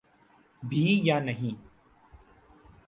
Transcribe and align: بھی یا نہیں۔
بھی 0.63 0.99
یا 1.03 1.19
نہیں۔ 1.19 1.55